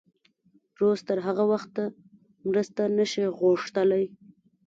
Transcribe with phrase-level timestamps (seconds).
[0.79, 1.83] روس تر هغه وخته
[2.47, 4.05] مرسته نه شي غوښتلی.